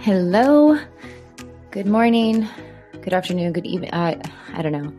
[0.00, 0.80] Hello.
[1.72, 2.48] Good morning.
[3.02, 3.52] Good afternoon.
[3.52, 3.90] Good evening.
[3.90, 4.18] Uh,
[4.54, 4.90] I don't know.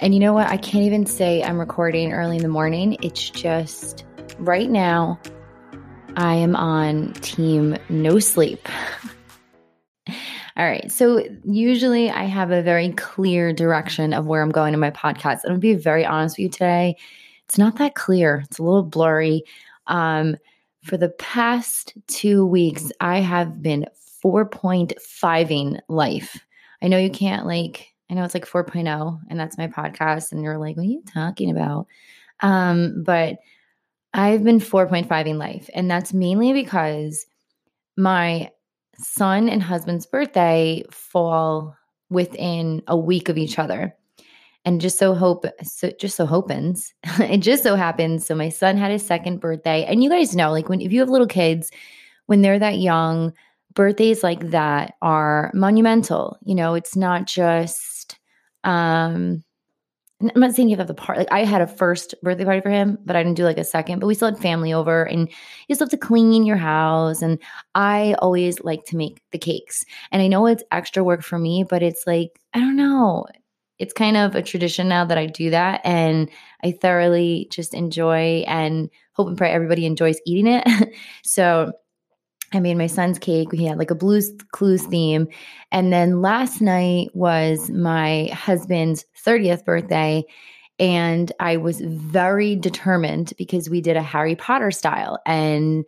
[0.00, 0.48] And you know what?
[0.48, 2.96] I can't even say I'm recording early in the morning.
[3.00, 4.04] It's just
[4.40, 5.20] right now,
[6.16, 8.68] I am on team no sleep.
[10.08, 10.90] All right.
[10.90, 15.42] So, usually I have a very clear direction of where I'm going in my podcast.
[15.44, 16.96] I'm going to be very honest with you today.
[17.44, 19.44] It's not that clear, it's a little blurry.
[19.86, 20.38] Um,
[20.82, 23.86] for the past two weeks, I have been
[24.24, 26.44] 4.5ing life.
[26.82, 30.32] I know you can't like, I know it's like 4.0 and that's my podcast.
[30.32, 31.86] And you're like, what are you talking about?
[32.40, 33.38] Um, but
[34.12, 35.68] I've been 4.5ing life.
[35.74, 37.26] And that's mainly because
[37.96, 38.50] my
[38.96, 41.76] son and husband's birthday fall
[42.10, 43.94] within a week of each other.
[44.64, 48.26] And just so hope, so just so happens, it just so happens.
[48.26, 51.00] So my son had his second birthday, and you guys know, like when if you
[51.00, 51.70] have little kids,
[52.26, 53.34] when they're that young,
[53.74, 56.38] birthdays like that are monumental.
[56.44, 58.18] You know, it's not just
[58.64, 59.44] um
[60.20, 62.70] I'm not saying you have the part like I had a first birthday party for
[62.70, 65.28] him, but I didn't do like a second, but we still had family over and
[65.68, 67.20] you still have to clean your house.
[67.20, 67.38] And
[67.74, 69.84] I always like to make the cakes.
[70.12, 73.26] And I know it's extra work for me, but it's like, I don't know.
[73.78, 75.80] It's kind of a tradition now that I do that.
[75.84, 76.30] And
[76.62, 80.94] I thoroughly just enjoy and hope and pray everybody enjoys eating it.
[81.24, 81.72] so
[82.54, 83.52] I made my son's cake.
[83.52, 85.28] We had like a Blues Clues theme.
[85.72, 90.24] And then last night was my husband's 30th birthday.
[90.78, 95.18] And I was very determined because we did a Harry Potter style.
[95.24, 95.84] And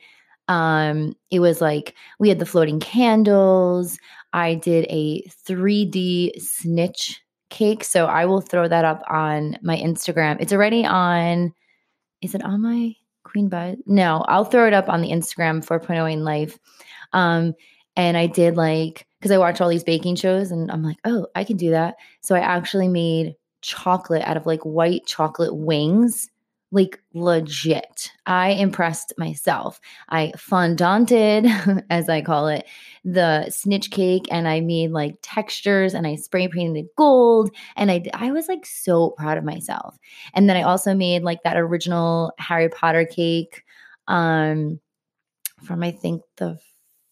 [0.48, 3.98] um, it was like we had the floating candles.
[4.32, 7.20] I did a 3D snitch
[7.50, 7.84] cake.
[7.84, 10.36] So I will throw that up on my Instagram.
[10.40, 11.52] It's already on,
[12.22, 12.94] is it on my
[13.36, 13.76] Queen Buzz?
[13.84, 16.58] No, I'll throw it up on the Instagram 4.0 in life.
[17.12, 17.52] Um,
[17.94, 21.26] and I did like because I watch all these baking shows and I'm like, oh,
[21.34, 21.96] I can do that.
[22.22, 26.30] So I actually made chocolate out of like white chocolate wings
[26.72, 28.10] like legit.
[28.26, 29.80] I impressed myself.
[30.08, 31.46] I fondanted,
[31.90, 32.66] as I call it,
[33.04, 38.04] the snitch cake and I made like textures and I spray painted gold and I
[38.14, 39.96] I was like so proud of myself.
[40.34, 43.62] And then I also made like that original Harry Potter cake
[44.08, 44.80] um
[45.64, 46.58] from I think the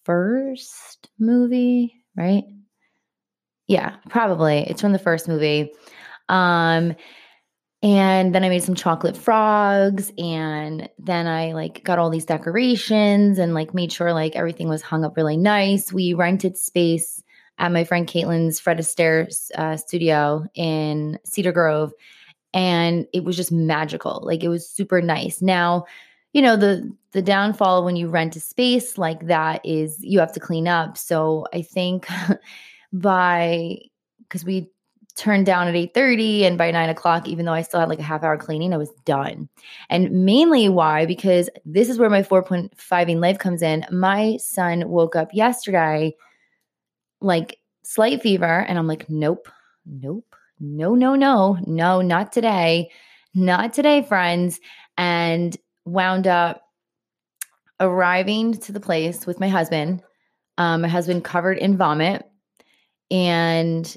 [0.04, 2.44] first movie, right?
[3.68, 4.58] Yeah, probably.
[4.58, 5.72] It's from the first movie.
[6.28, 6.96] Um
[7.84, 13.38] and then I made some chocolate frogs and then I like got all these decorations
[13.38, 15.92] and like made sure like everything was hung up really nice.
[15.92, 17.22] We rented space
[17.58, 21.92] at my friend Caitlin's Fred Astaire uh, studio in Cedar Grove
[22.54, 24.22] and it was just magical.
[24.24, 25.42] Like it was super nice.
[25.42, 25.84] Now,
[26.32, 30.32] you know, the the downfall when you rent a space like that is you have
[30.32, 30.96] to clean up.
[30.96, 32.08] So I think
[32.94, 33.76] by
[34.20, 34.70] because we
[35.16, 38.02] turned down at 8.30 and by 9 o'clock even though i still had like a
[38.02, 39.48] half hour cleaning i was done.
[39.88, 41.06] And mainly why?
[41.06, 43.84] Because this is where my 4.5ing life comes in.
[43.90, 46.14] My son woke up yesterday
[47.20, 49.48] like slight fever and i'm like nope
[49.86, 52.90] nope no no no no not today
[53.34, 54.60] not today friends
[54.96, 56.62] and wound up
[57.80, 60.02] arriving to the place with my husband.
[60.56, 62.24] Um, my husband covered in vomit
[63.10, 63.96] and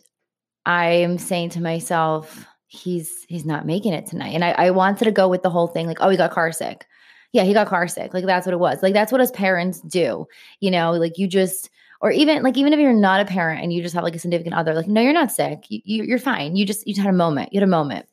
[0.68, 4.34] I am saying to myself, he's he's not making it tonight.
[4.36, 6.52] And I, I wanted to go with the whole thing, like, oh, he got car
[6.52, 6.86] sick.
[7.32, 8.14] Yeah, he got car sick.
[8.14, 8.84] Like that's what it was.
[8.84, 10.28] Like that's what us parents do.
[10.60, 11.70] You know, like you just
[12.02, 14.20] or even like even if you're not a parent and you just have like a
[14.20, 15.64] significant other, like no, you're not sick.
[15.70, 16.58] You, you you're fine.
[16.58, 17.54] You just you just had a moment.
[17.54, 18.06] You had a moment.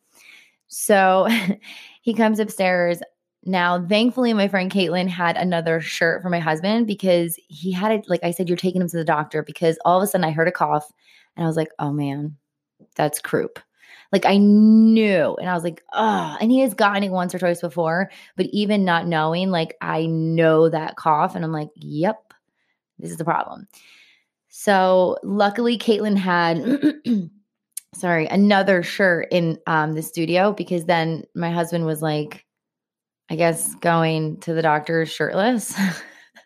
[0.68, 1.28] So
[2.02, 3.00] he comes upstairs.
[3.44, 8.08] Now, thankfully, my friend Caitlin had another shirt for my husband because he had it.
[8.08, 10.30] Like I said, you're taking him to the doctor because all of a sudden I
[10.30, 10.90] heard a cough
[11.36, 12.36] and I was like, oh man,
[12.96, 13.58] that's croup.
[14.12, 17.38] Like I knew, and I was like, oh, and he has gotten it once or
[17.38, 22.32] twice before, but even not knowing, like I know that cough, and I'm like, yep,
[22.98, 23.66] this is the problem.
[24.48, 26.94] So luckily, Caitlin had,
[27.94, 32.46] sorry, another shirt in um, the studio because then my husband was like,
[33.30, 35.74] I guess going to the doctor shirtless.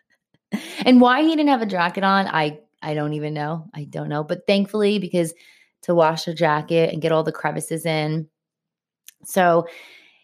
[0.85, 3.69] and why he didn't have a jacket on, I I don't even know.
[3.73, 4.23] I don't know.
[4.23, 5.33] But thankfully, because
[5.83, 8.27] to wash a jacket and get all the crevices in.
[9.25, 9.67] So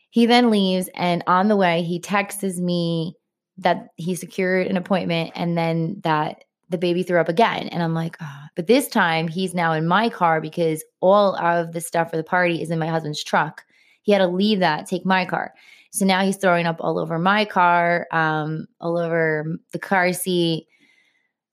[0.10, 3.16] he then leaves, and on the way, he texts me
[3.58, 7.68] that he secured an appointment and then that the baby threw up again.
[7.70, 8.46] And I'm like, oh.
[8.56, 12.24] but this time he's now in my car because all of the stuff for the
[12.24, 13.64] party is in my husband's truck.
[14.02, 15.54] He had to leave that, take my car.
[15.92, 20.68] So now he's throwing up all over my car, um, all over the car seat.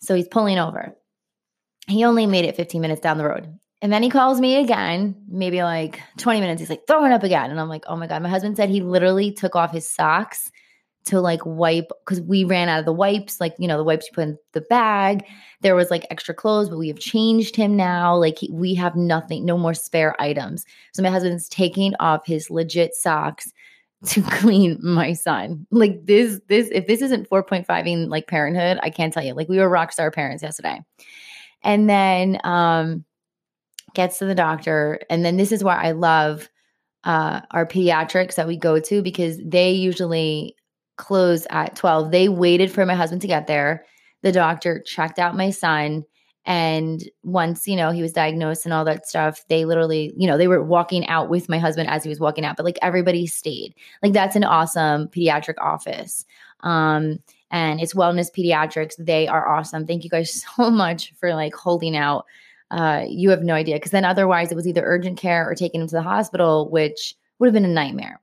[0.01, 0.97] So he's pulling over.
[1.87, 3.59] He only made it 15 minutes down the road.
[3.83, 6.61] And then he calls me again, maybe like 20 minutes.
[6.61, 7.51] He's like, throwing up again.
[7.51, 8.23] And I'm like, oh my God.
[8.23, 10.53] My husband said he literally took off his socks
[11.07, 14.07] to like wipe because we ran out of the wipes, like, you know, the wipes
[14.07, 15.25] you put in the bag.
[15.63, 18.15] There was like extra clothes, but we have changed him now.
[18.15, 20.65] Like, he, we have nothing, no more spare items.
[20.93, 23.53] So my husband's taking off his legit socks
[24.07, 25.67] to clean my son.
[25.73, 29.35] Like, this, this, if this isn't 4.5 in like parenthood, I can't tell you.
[29.35, 30.83] Like, we were rock star parents yesterday.
[31.65, 33.05] And then, um,
[33.95, 35.01] gets to the doctor.
[35.11, 36.49] And then this is why I love
[37.05, 40.57] uh, our pediatrics that we go to because they usually
[40.97, 42.11] close at 12.
[42.11, 43.85] They waited for my husband to get there.
[44.23, 46.05] The doctor checked out my son.
[46.45, 50.37] And once, you know, he was diagnosed and all that stuff, they literally, you know,
[50.37, 53.27] they were walking out with my husband as he was walking out, but like everybody
[53.27, 53.75] stayed.
[54.03, 56.25] Like that's an awesome pediatric office.
[56.61, 57.21] Um,
[57.53, 58.95] and it's wellness pediatrics.
[58.99, 59.87] They are awesome.
[59.87, 62.27] Thank you guys so much for like holding out
[62.73, 63.77] uh, you have no idea.
[63.77, 67.15] Because then otherwise it was either urgent care or taking him to the hospital, which
[67.39, 68.21] would have been a nightmare.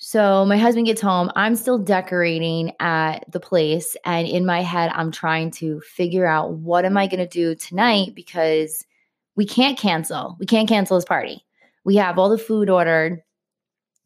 [0.00, 1.30] So my husband gets home.
[1.36, 3.96] I'm still decorating at the place.
[4.04, 7.54] And in my head, I'm trying to figure out what am I going to do
[7.54, 8.84] tonight because
[9.34, 10.36] we can't cancel.
[10.38, 11.44] We can't cancel his party.
[11.84, 13.22] We have all the food ordered.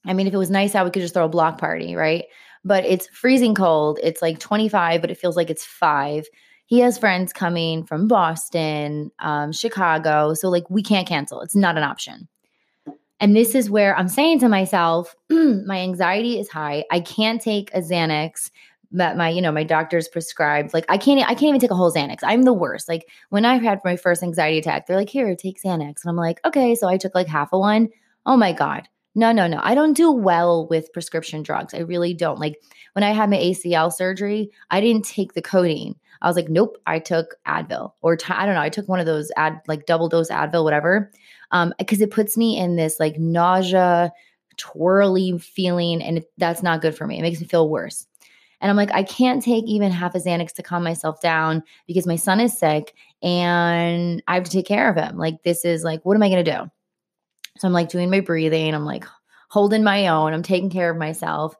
[0.04, 2.25] I mean, if it was nice out, we could just throw a block party, right?
[2.64, 4.00] But it's freezing cold.
[4.02, 6.26] It's like 25, but it feels like it's five
[6.72, 10.32] he has friends coming from Boston, um, Chicago.
[10.32, 11.42] So, like, we can't cancel.
[11.42, 12.28] It's not an option.
[13.20, 16.86] And this is where I'm saying to myself, my anxiety is high.
[16.90, 18.50] I can't take a Xanax
[18.90, 20.72] that my, you know, my doctor's prescribed.
[20.72, 22.20] Like I can't, I can't even take a whole Xanax.
[22.22, 22.88] I'm the worst.
[22.88, 25.96] Like when I had my first anxiety attack, they're like, here, take Xanax.
[26.02, 26.75] And I'm like, okay.
[26.75, 27.90] So I took like half a one.
[28.25, 28.88] Oh my God.
[29.14, 29.61] No, no, no.
[29.62, 31.75] I don't do well with prescription drugs.
[31.75, 32.38] I really don't.
[32.38, 32.62] Like
[32.94, 35.97] when I had my ACL surgery, I didn't take the codeine.
[36.23, 38.61] I was like, nope, I took Advil or I don't know.
[38.61, 41.11] I took one of those ad like double dose Advil, whatever.
[41.50, 44.12] Um, because it puts me in this like nausea,
[44.56, 47.19] twirly feeling, and it, that's not good for me.
[47.19, 48.06] It makes me feel worse.
[48.61, 52.06] And I'm like, I can't take even half a Xanax to calm myself down because
[52.06, 55.19] my son is sick and I have to take care of him.
[55.19, 56.70] Like, this is like, what am I going to do?
[57.58, 58.75] So I'm like doing my breathing.
[58.75, 59.04] I'm like
[59.50, 60.32] holding my own.
[60.32, 61.54] I'm taking care of myself.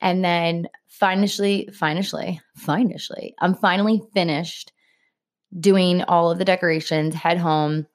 [0.00, 4.72] And then finally, finally, finally, I'm finally finished
[5.60, 7.86] doing all of the decorations, head home.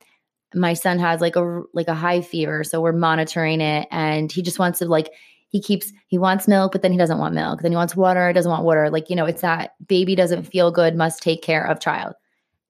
[0.54, 4.42] My son has like a like a high fever, so we're monitoring it and he
[4.42, 5.10] just wants to like
[5.50, 7.62] he keeps he wants milk but then he doesn't want milk.
[7.62, 8.90] Then he wants water, doesn't want water.
[8.90, 12.14] Like, you know, it's that baby doesn't feel good, must take care of child.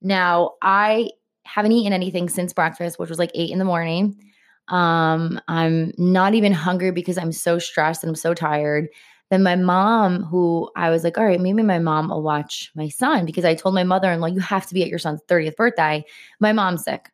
[0.01, 1.09] Now, I
[1.43, 4.19] haven't eaten anything since breakfast, which was like 8 in the morning.
[4.69, 8.89] Um, I'm not even hungry because I'm so stressed and I'm so tired.
[9.29, 12.87] Then my mom, who I was like, all right, maybe my mom will watch my
[12.87, 15.21] son because I told my mother in law, you have to be at your son's
[15.27, 16.05] 30th birthday.
[16.39, 17.09] My mom's sick.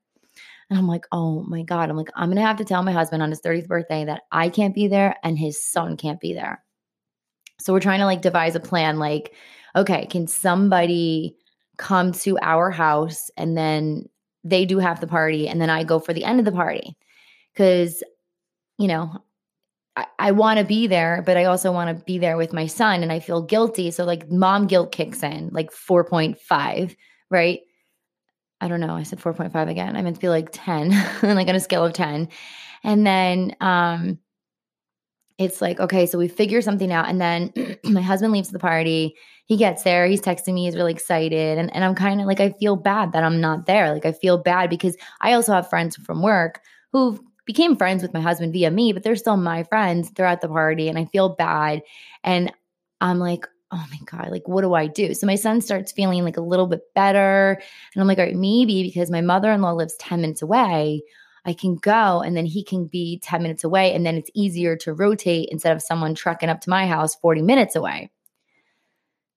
[0.70, 1.90] And I'm like, oh my God.
[1.90, 4.24] I'm like, I'm going to have to tell my husband on his 30th birthday that
[4.32, 6.64] I can't be there and his son can't be there.
[7.60, 9.34] So we're trying to like devise a plan like,
[9.76, 11.38] okay, can somebody
[11.78, 14.08] come to our house and then
[14.44, 16.96] they do half the party and then I go for the end of the party?
[17.54, 18.04] Because,
[18.78, 19.24] you know,
[19.96, 22.68] I, I want to be there, but I also want to be there with my
[22.68, 23.92] son and I feel guilty.
[23.92, 26.96] So like mom guilt kicks in like 4.5,
[27.30, 27.60] right?
[28.62, 28.96] I don't know.
[28.96, 29.96] I said 4.5 again.
[29.96, 30.90] I meant to be like 10,
[31.24, 32.30] like on a scale of 10.
[32.84, 34.20] And then um
[35.40, 37.10] it's like, okay, so we figure something out.
[37.10, 39.16] And then my husband leaves the party.
[39.46, 40.06] He gets there.
[40.06, 40.66] He's texting me.
[40.66, 41.58] He's really excited.
[41.58, 43.92] And, and I'm kind of like, I feel bad that I'm not there.
[43.92, 48.14] Like, I feel bad because I also have friends from work who've became friends with
[48.14, 50.12] my husband via me, but they're still my friends.
[50.18, 51.82] At the party and I feel bad.
[52.24, 52.52] And
[53.02, 55.14] I'm like, oh my God, like, what do I do?
[55.14, 57.60] So my son starts feeling like a little bit better.
[57.94, 61.02] And I'm like, all right, maybe because my mother in law lives 10 minutes away,
[61.44, 63.94] I can go and then he can be 10 minutes away.
[63.94, 67.42] And then it's easier to rotate instead of someone trucking up to my house 40
[67.42, 68.12] minutes away.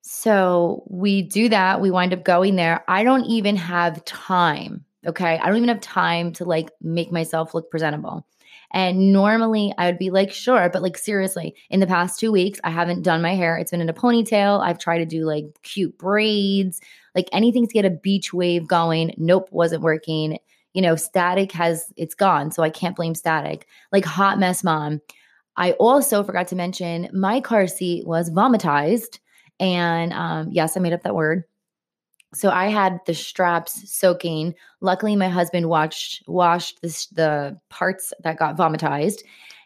[0.03, 1.81] So we do that.
[1.81, 2.85] We wind up going there.
[2.87, 5.39] I don't even have time Okay.
[5.39, 8.27] I don't even have time to like make myself look presentable.
[8.73, 12.59] And normally I would be like, sure, but like seriously, in the past two weeks,
[12.65, 13.57] I haven't done my hair.
[13.57, 14.61] It's been in a ponytail.
[14.61, 16.81] I've tried to do like cute braids,
[17.15, 19.15] like anything to get a beach wave going.
[19.17, 20.39] Nope, wasn't working.
[20.75, 22.51] You know, static has, it's gone.
[22.51, 23.67] So I can't blame static.
[23.93, 25.01] Like hot mess mom.
[25.57, 29.21] I also forgot to mention my car seat was vomitized.
[29.59, 31.45] And um, yes, I made up that word.
[32.35, 34.55] So I had the straps soaking.
[34.81, 39.21] Luckily, my husband watched washed this, the parts that got vomitized.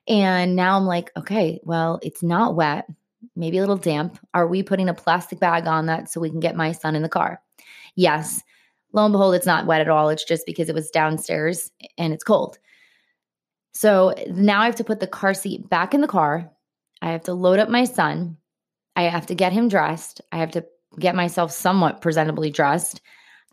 [0.07, 2.87] And now I'm like, okay, well, it's not wet.
[3.37, 4.19] maybe a little damp.
[4.35, 7.03] Are we putting a plastic bag on that so we can get my son in
[7.03, 7.41] the car?
[7.97, 8.43] Yes.
[8.93, 10.09] Lo and behold, it's not wet at all.
[10.09, 12.59] It's just because it was downstairs and it's cold.
[13.73, 16.51] So now I have to put the car seat back in the car.
[17.03, 18.37] I have to load up my son.
[18.97, 20.21] I have to get him dressed.
[20.33, 20.65] I have to
[20.99, 23.01] get myself somewhat presentably dressed.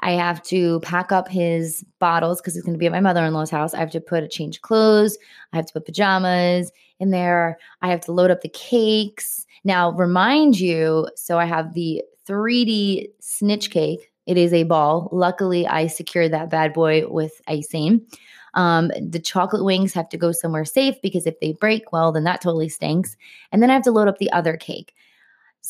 [0.01, 3.25] I have to pack up his bottles because he's going to be at my mother
[3.25, 3.73] in law's house.
[3.73, 5.17] I have to put a change of clothes.
[5.53, 7.57] I have to put pajamas in there.
[7.81, 9.45] I have to load up the cakes.
[9.63, 14.11] Now, remind you so I have the 3D snitch cake.
[14.27, 15.09] It is a ball.
[15.11, 18.05] Luckily, I secured that bad boy with icing.
[18.53, 22.23] Um, the chocolate wings have to go somewhere safe because if they break, well, then
[22.25, 23.15] that totally stinks.
[23.51, 24.93] And then I have to load up the other cake.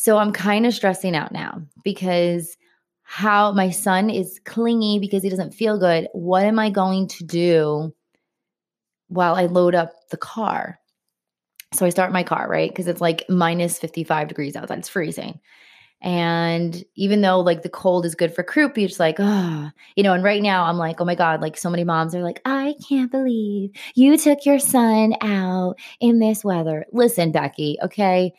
[0.00, 2.56] So I'm kind of stressing out now because
[3.02, 6.06] how my son is clingy because he doesn't feel good.
[6.12, 7.92] What am I going to do
[9.08, 10.78] while I load up the car?
[11.74, 12.70] So I start my car, right?
[12.70, 14.78] Because it's like minus 55 degrees outside.
[14.78, 15.40] It's freezing.
[16.00, 20.12] And even though like the cold is good for croup, just like, oh, you know,
[20.12, 22.76] and right now I'm like, oh my God, like so many moms are like, I
[22.88, 26.86] can't believe you took your son out in this weather.
[26.92, 28.32] Listen, Becky, okay,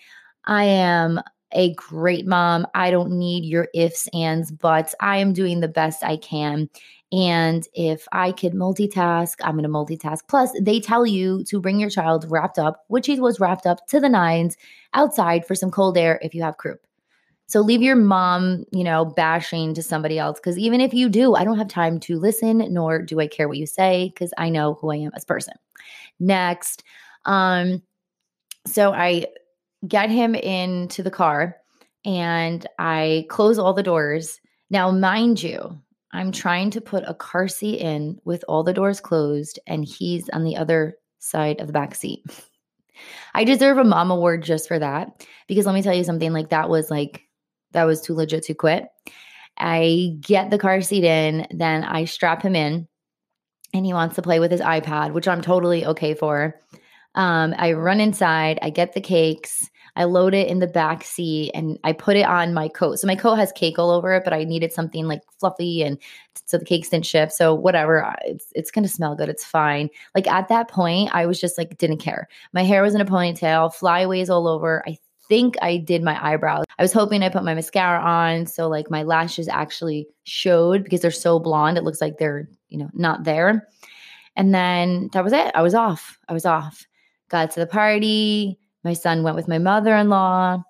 [0.45, 1.19] I am
[1.51, 2.65] a great mom.
[2.75, 4.93] I don't need your ifs, ands, buts.
[4.99, 6.69] I am doing the best I can.
[7.11, 10.19] And if I could multitask, I'm going to multitask.
[10.27, 13.87] Plus, they tell you to bring your child wrapped up, which he was wrapped up
[13.87, 14.57] to the nines
[14.93, 16.81] outside for some cold air if you have croup.
[17.47, 20.39] So leave your mom, you know, bashing to somebody else.
[20.39, 23.47] Because even if you do, I don't have time to listen, nor do I care
[23.47, 25.55] what you say, because I know who I am as a person.
[26.19, 26.83] Next,
[27.25, 27.81] um,
[28.67, 29.25] so I
[29.87, 31.55] get him into the car
[32.05, 34.39] and I close all the doors.
[34.69, 35.81] Now, mind you,
[36.11, 40.27] I'm trying to put a car seat in with all the doors closed, and he's
[40.29, 42.23] on the other side of the back seat.
[43.33, 46.49] I deserve a mom award just for that because let me tell you something like
[46.49, 47.23] that was like,
[47.71, 48.87] that was too legit to quit.
[49.57, 52.87] I get the car seat in, then I strap him in,
[53.73, 56.59] and he wants to play with his iPad, which I'm totally okay for.
[57.15, 61.51] Um, I run inside, I get the cakes, I load it in the back seat,
[61.53, 62.99] and I put it on my coat.
[62.99, 65.97] So my coat has cake all over it, but I needed something like fluffy and
[66.45, 67.33] so the cakes didn't shift.
[67.33, 69.29] So whatever, it's it's gonna smell good.
[69.29, 69.89] It's fine.
[70.15, 72.27] Like at that point, I was just like didn't care.
[72.53, 74.83] My hair was in a ponytail, flyaways all over.
[74.87, 74.97] I
[75.27, 76.65] think I did my eyebrows.
[76.77, 81.01] I was hoping I put my mascara on so like my lashes actually showed because
[81.01, 81.77] they're so blonde.
[81.77, 83.67] It looks like they're, you know, not there.
[84.35, 85.51] And then that was it.
[85.53, 86.17] I was off.
[86.27, 86.87] I was off
[87.29, 88.59] got to the party.
[88.83, 90.63] My son went with my mother in law.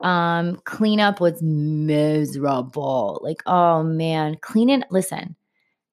[0.00, 3.20] Um, cleanup was miserable.
[3.22, 4.82] Like, oh man, cleaning.
[4.90, 5.36] Listen,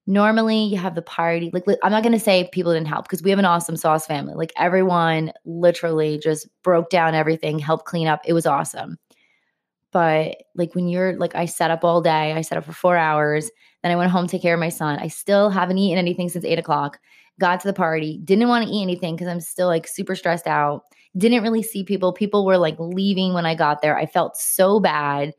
[0.06, 1.50] normally you have the party.
[1.52, 4.34] Like, I'm not gonna say people didn't help because we have an awesome sauce family.
[4.34, 8.22] Like, everyone literally just broke down everything, helped clean up.
[8.24, 8.98] It was awesome.
[9.92, 12.32] But like when you're like, I set up all day.
[12.32, 13.50] I set up for four hours.
[13.90, 14.98] I went home to take care of my son.
[14.98, 16.98] I still haven't eaten anything since eight o'clock
[17.38, 20.46] got to the party, didn't want to eat anything because I'm still like super stressed
[20.46, 20.84] out.
[21.16, 22.12] Didn't really see people.
[22.12, 23.96] People were like leaving when I got there.
[23.96, 25.34] I felt so bad.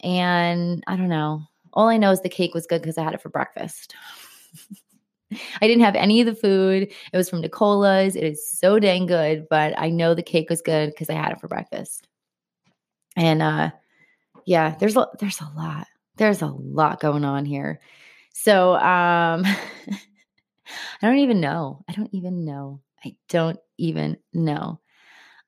[0.00, 1.42] And I don't know.
[1.72, 3.94] All I know is the cake was good because I had it for breakfast.
[5.60, 6.90] I didn't have any of the food.
[7.12, 8.16] It was from Nicola's.
[8.16, 11.32] It is so dang good, but I know the cake was good because I had
[11.32, 12.08] it for breakfast.
[13.16, 13.70] And uh
[14.46, 15.86] yeah, there's a, there's a lot.
[16.18, 17.80] There's a lot going on here.
[18.32, 19.44] So um
[21.02, 21.84] I don't even know.
[21.88, 22.80] I don't even know.
[23.04, 24.80] I don't even know.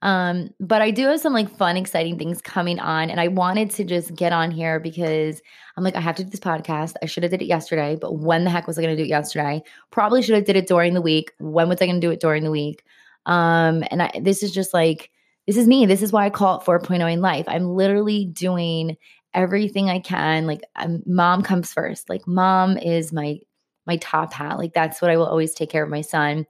[0.03, 3.71] Um, but I do have some like fun, exciting things coming on, and I wanted
[3.73, 5.43] to just get on here because
[5.77, 6.95] I'm like, I have to do this podcast.
[7.03, 9.05] I should have did it yesterday, but when the heck was I going to do
[9.05, 9.63] it yesterday?
[9.91, 11.33] Probably should have did it during the week.
[11.39, 12.83] When was I going to do it during the week?
[13.27, 15.11] Um, and I, this is just like,
[15.47, 15.85] this is me.
[15.85, 17.45] This is why I call it 4.0 in life.
[17.47, 18.97] I'm literally doing
[19.35, 20.47] everything I can.
[20.47, 22.09] Like, I'm, mom comes first.
[22.09, 23.39] Like, mom is my
[23.87, 24.59] my top hat.
[24.59, 26.47] Like that's what I will always take care of my son.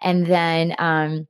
[0.00, 1.26] And then um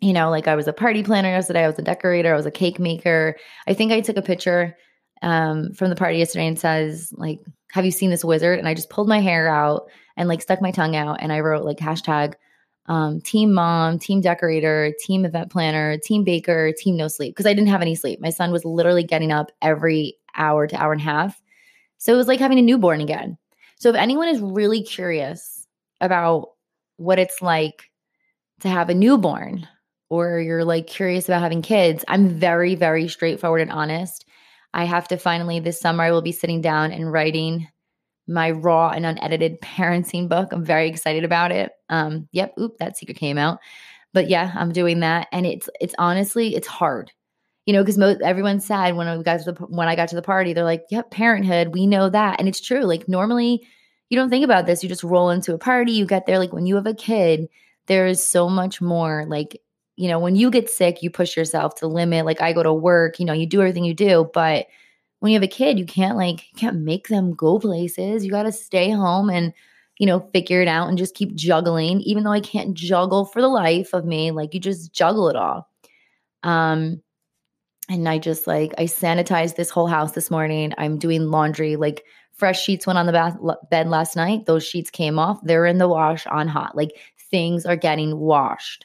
[0.00, 2.44] you know, like I was a party planner yesterday, I was a decorator, I was
[2.44, 3.36] a cake maker.
[3.66, 4.76] I think I took a picture
[5.22, 7.40] um from the party yesterday and says like
[7.72, 8.58] have you seen this wizard?
[8.58, 11.40] And I just pulled my hair out and like stuck my tongue out and I
[11.40, 12.34] wrote like hashtag
[12.86, 17.54] um, team mom, team decorator, team event planner, team baker, team no sleep because I
[17.54, 18.20] didn't have any sleep.
[18.20, 21.40] My son was literally getting up every hour to hour and a half.
[21.98, 23.38] So it was like having a newborn again.
[23.76, 25.66] So if anyone is really curious
[26.00, 26.50] about
[26.96, 27.90] what it's like
[28.60, 29.66] to have a newborn
[30.10, 34.26] or you're like curious about having kids, I'm very, very straightforward and honest.
[34.74, 37.68] I have to finally this summer I will be sitting down and writing
[38.26, 40.52] my raw and unedited parenting book.
[40.52, 41.72] I'm very excited about it.
[41.88, 43.58] Um, yep, oop, that secret came out.
[44.12, 45.26] But yeah, I'm doing that.
[45.32, 47.10] And it's it's honestly, it's hard.
[47.66, 50.16] You know, because most everyone's sad when I got to the when I got to
[50.16, 50.52] the party.
[50.52, 52.82] They're like, "Yep, parenthood, we know that," and it's true.
[52.82, 53.66] Like normally,
[54.10, 54.82] you don't think about this.
[54.82, 55.92] You just roll into a party.
[55.92, 56.38] You get there.
[56.38, 57.48] Like when you have a kid,
[57.86, 59.24] there is so much more.
[59.26, 59.60] Like
[59.96, 62.26] you know, when you get sick, you push yourself to limit.
[62.26, 63.18] Like I go to work.
[63.18, 64.66] You know, you do everything you do, but
[65.24, 68.26] when you have a kid, you can't like you can't make them go places.
[68.26, 69.54] You got to stay home and
[69.96, 73.40] you know, figure it out and just keep juggling, even though I can't juggle for
[73.40, 74.32] the life of me.
[74.32, 75.66] Like you just juggle it all.
[76.42, 77.00] Um,
[77.88, 80.74] and I just like I sanitized this whole house this morning.
[80.76, 81.76] I'm doing laundry.
[81.76, 82.04] Like
[82.34, 83.38] fresh sheets went on the bath,
[83.70, 84.44] bed last night.
[84.44, 85.40] Those sheets came off.
[85.42, 86.76] They're in the wash on hot.
[86.76, 87.00] Like
[87.30, 88.84] things are getting washed.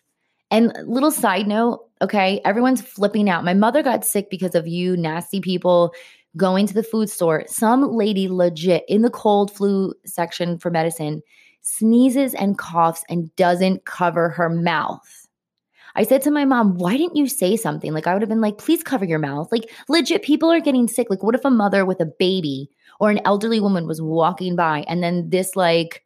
[0.52, 3.44] And little side note, okay, everyone's flipping out.
[3.44, 5.94] My mother got sick because of you nasty people
[6.38, 11.22] going to the food store, some lady legit in the cold flu section for medicine
[11.62, 15.28] sneezes and coughs and doesn't cover her mouth.
[15.96, 17.94] I said to my mom, why didn't you say something?
[17.94, 19.52] Like, I would have been like, please cover your mouth.
[19.52, 21.08] Like, legit, people are getting sick.
[21.10, 22.70] Like, what if a mother with a baby
[23.00, 26.04] or an elderly woman was walking by and then this, like,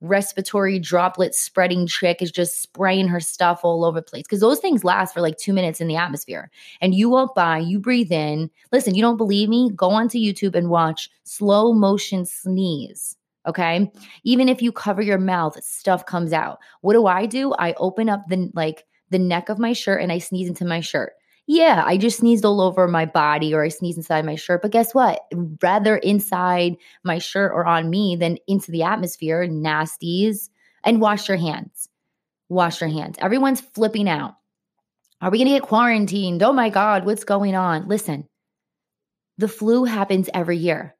[0.00, 4.58] respiratory droplet spreading chick is just spraying her stuff all over the place because those
[4.58, 6.50] things last for like two minutes in the atmosphere.
[6.80, 8.50] And you walk by, you breathe in.
[8.72, 9.70] Listen, you don't believe me?
[9.74, 13.16] Go onto YouTube and watch slow motion sneeze.
[13.46, 13.90] Okay.
[14.24, 16.58] Even if you cover your mouth, stuff comes out.
[16.82, 17.54] What do I do?
[17.54, 20.80] I open up the like the neck of my shirt and I sneeze into my
[20.80, 21.12] shirt
[21.50, 24.62] yeah, I just sneezed all over my body or I sneezed inside my shirt.
[24.62, 25.22] But guess what?
[25.60, 30.48] Rather inside my shirt or on me than into the atmosphere, nasties.
[30.84, 31.88] And wash your hands.
[32.48, 33.16] Wash your hands.
[33.18, 34.36] Everyone's flipping out.
[35.20, 36.40] Are we going to get quarantined?
[36.40, 37.88] Oh my God, what's going on?
[37.88, 38.28] Listen,
[39.36, 40.94] the flu happens every year.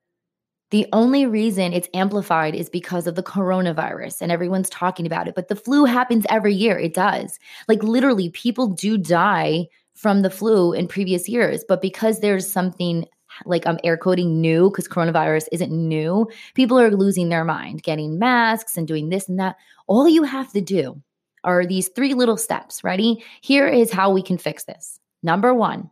[0.73, 5.37] The only reason it's amplified is because of the coronavirus and everyone's talking about it.
[5.37, 6.77] But the flu happens every year.
[6.77, 7.39] It does.
[7.69, 11.65] Like literally, people do die from the flu in previous years.
[11.69, 13.07] But because there's something
[13.45, 18.19] like I'm air quoting new because coronavirus isn't new, people are losing their mind, getting
[18.19, 19.57] masks and doing this and that.
[19.87, 21.01] All you have to do
[21.45, 22.85] are these three little steps.
[22.85, 23.25] Ready?
[23.41, 24.99] Here is how we can fix this.
[25.23, 25.91] Number one,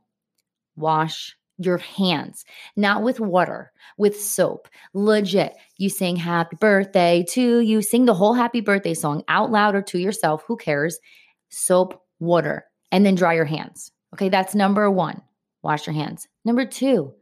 [0.77, 2.45] wash your hands,
[2.77, 4.69] not with water, with soap.
[4.95, 5.55] Legit.
[5.77, 9.83] You sing happy birthday to you, sing the whole happy birthday song out loud or
[9.83, 10.45] to yourself.
[10.47, 10.99] Who cares?
[11.51, 13.93] Soap, water, and then dry your hands.
[14.15, 15.23] Okay, that's number one.
[15.63, 16.29] Wash your hands.
[16.45, 17.15] Number two,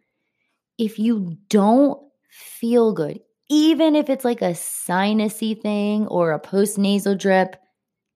[0.79, 2.01] if you don't
[2.31, 7.57] feel good, even if it's like a sinusy thing or a post nasal drip,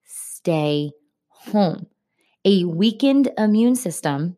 [0.03, 0.91] stay
[1.27, 1.87] home.
[2.45, 4.37] A weakened immune system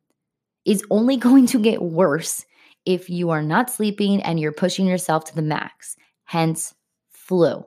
[0.66, 2.46] is only going to get worse
[2.86, 5.96] if you are not sleeping and you're pushing yourself to the max,
[6.26, 6.74] hence
[7.10, 7.66] flu.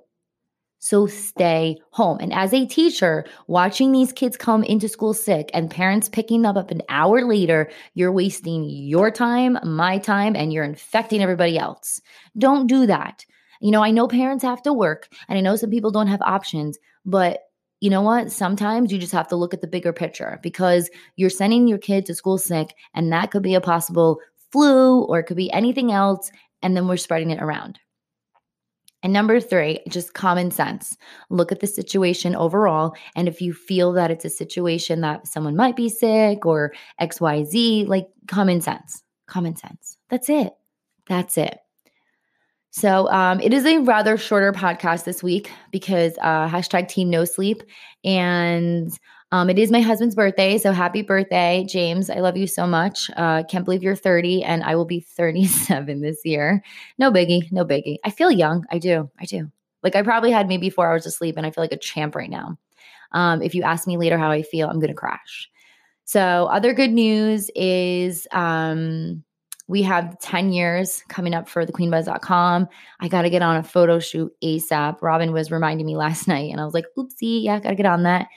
[0.87, 2.18] So stay home.
[2.20, 6.57] And as a teacher, watching these kids come into school sick and parents picking them
[6.57, 12.01] up an hour later, you're wasting your time, my time, and you're infecting everybody else.
[12.38, 13.25] Don't do that.
[13.61, 16.22] You know, I know parents have to work and I know some people don't have
[16.22, 17.40] options, but
[17.81, 18.31] you know what?
[18.31, 22.07] Sometimes you just have to look at the bigger picture because you're sending your kid
[22.07, 24.20] to school sick and that could be a possible
[24.53, 26.31] flu or it could be anything else.
[26.62, 27.81] And then we're spreading it around.
[29.03, 30.97] And number three, just common sense.
[31.31, 32.97] Look at the situation overall.
[33.15, 37.87] And if you feel that it's a situation that someone might be sick or XYZ,
[37.87, 39.99] like common sense, common sense.
[40.09, 40.55] That's it.
[41.09, 41.59] That's it.
[42.71, 47.25] So um, it is a rather shorter podcast this week because uh, hashtag team no
[47.25, 47.63] sleep.
[48.05, 48.91] And
[49.33, 52.11] um, it is my husband's birthday, so happy birthday, James.
[52.11, 53.11] I love you so much.
[53.17, 56.62] Uh, can't believe you're 30, and I will be 37 this year.
[56.99, 57.97] No biggie, no biggie.
[58.05, 58.65] I feel young.
[58.71, 59.11] I do.
[59.19, 59.51] I do.
[59.83, 62.15] Like I probably had maybe four hours of sleep, and I feel like a champ
[62.15, 62.57] right now.
[63.12, 65.51] Um, if you ask me later how I feel, I'm going to crash.
[66.05, 69.25] So, other good news is um,
[69.67, 72.69] we have 10 years coming up for thequeenbuzz.com.
[73.01, 75.03] I got to get on a photo shoot ASAP.
[75.03, 77.87] Robin was reminding me last night, and I was like, oopsie, yeah, got to get
[77.87, 78.29] on that.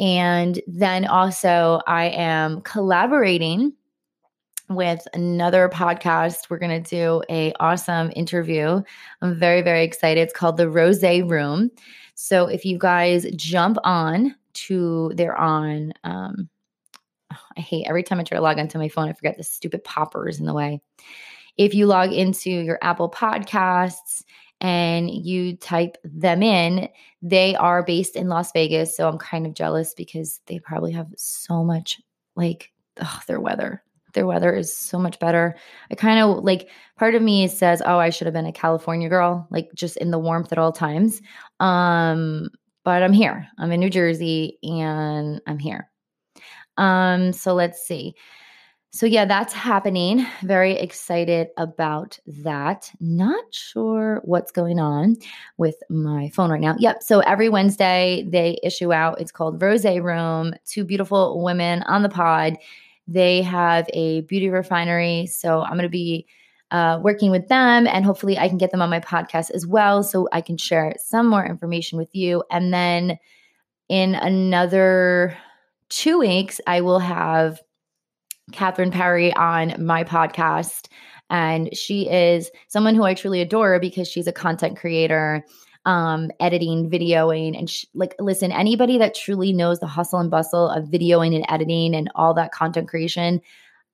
[0.00, 3.72] And then also, I am collaborating
[4.68, 6.50] with another podcast.
[6.50, 8.82] We're going to do a awesome interview.
[9.22, 10.20] I'm very very excited.
[10.20, 11.70] It's called The Rose Room.
[12.14, 16.48] So if you guys jump on to they're on um
[17.56, 19.84] I hate every time I try to log onto my phone I forget the stupid
[19.84, 20.80] poppers in the way.
[21.56, 24.22] If you log into your Apple Podcasts
[24.60, 26.88] and you type them in,
[27.22, 28.96] they are based in Las Vegas.
[28.96, 32.00] So I'm kind of jealous because they probably have so much
[32.36, 33.82] like ugh, their weather.
[34.14, 35.56] Their weather is so much better.
[35.90, 39.08] I kind of like part of me says, "Oh, I should have been a California
[39.08, 41.20] girl, like just in the warmth at all times."
[41.60, 42.48] Um,
[42.84, 43.46] but I'm here.
[43.58, 45.90] I'm in New Jersey and I'm here.
[46.78, 48.14] Um, so let's see.
[48.90, 50.26] So yeah, that's happening.
[50.42, 52.90] Very excited about that.
[53.00, 55.16] Not sure what's going on
[55.58, 56.74] with my phone right now.
[56.78, 57.02] Yep.
[57.02, 59.20] So every Wednesday they issue out.
[59.20, 60.54] It's called Rose Room.
[60.64, 62.56] Two beautiful women on the pod.
[63.06, 65.26] They have a beauty refinery.
[65.26, 66.26] So I'm going to be
[66.70, 70.02] uh, working with them, and hopefully I can get them on my podcast as well,
[70.02, 72.44] so I can share some more information with you.
[72.50, 73.18] And then
[73.88, 75.36] in another
[75.88, 77.62] two weeks, I will have
[78.52, 80.88] Catherine Perry on my podcast.
[81.30, 85.44] And she is someone who I truly adore because she's a content creator,
[85.84, 87.58] um, editing, videoing.
[87.58, 91.94] And like, listen, anybody that truly knows the hustle and bustle of videoing and editing
[91.94, 93.40] and all that content creation,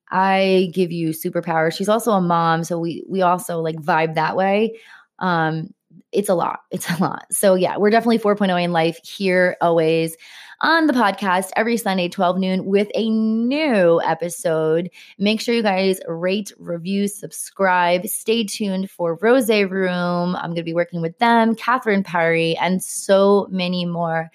[0.09, 1.75] I give you superpower.
[1.75, 2.63] She's also a mom.
[2.63, 4.79] So we, we also like vibe that way.
[5.19, 5.73] Um,
[6.11, 6.59] it's a lot.
[6.71, 7.25] It's a lot.
[7.31, 10.15] So yeah, we're definitely 4.0 in life here always
[10.61, 14.89] on the podcast every Sunday, 12 noon, with a new episode.
[15.17, 18.07] Make sure you guys rate, review, subscribe.
[18.07, 20.35] Stay tuned for Rose Room.
[20.35, 24.31] I'm going to be working with them, Catherine Perry, and so many more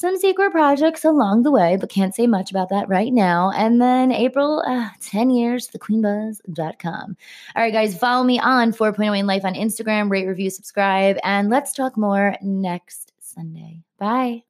[0.00, 3.50] some secret projects along the way, but can't say much about that right now.
[3.54, 7.16] And then April, uh, 10 years, thequeenbuzz.com.
[7.54, 11.50] All right, guys, follow me on 4.0 in life on Instagram, rate, review, subscribe, and
[11.50, 13.82] let's talk more next Sunday.
[13.98, 14.44] Bye.